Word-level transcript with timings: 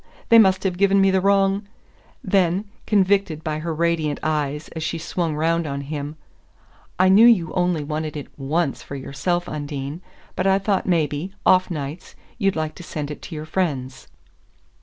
They 0.29 0.39
must 0.39 0.63
have 0.63 0.79
given 0.79 0.99
me 0.99 1.11
the 1.11 1.21
wrong!" 1.21 1.67
Then, 2.23 2.65
convicted 2.87 3.43
by 3.43 3.59
her 3.59 3.71
radiant 3.71 4.19
eyes 4.23 4.67
as 4.69 4.81
she 4.81 4.97
swung 4.97 5.35
round 5.35 5.67
on 5.67 5.81
him: 5.81 6.15
"I 6.97 7.07
knew 7.07 7.27
you 7.27 7.53
only 7.53 7.83
wanted 7.83 8.17
it 8.17 8.25
ONCE 8.35 8.81
for 8.81 8.95
yourself. 8.95 9.47
Undine; 9.47 10.01
but 10.35 10.47
I 10.47 10.57
thought 10.57 10.87
maybe, 10.87 11.35
off 11.45 11.69
nights, 11.69 12.15
you'd 12.39 12.55
like 12.55 12.73
to 12.77 12.83
send 12.83 13.11
it 13.11 13.21
to 13.21 13.35
your 13.35 13.45
friends." 13.45 14.07